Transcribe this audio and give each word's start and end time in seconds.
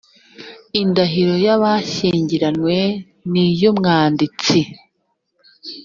indahiro 0.81 1.33
y 1.45 1.47
abashyingiranywe 1.55 2.77
n 3.31 3.33
iy 3.45 3.61
umwanditsi 3.71 4.59